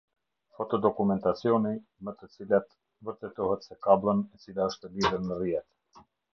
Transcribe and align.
Foto 0.59 0.77
dokumentacioni, 0.85 1.73
më 2.07 2.15
të 2.23 2.31
cilat 2.37 2.75
vërtetohet 3.11 3.69
se 3.69 3.79
kabllon 3.89 4.27
e 4.33 4.43
cila 4.47 4.69
është 4.73 4.93
lidhur 4.97 5.25
në 5.31 5.41
rrjet. 5.41 6.05